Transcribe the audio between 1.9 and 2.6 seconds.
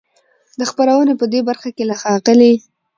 ښاغلي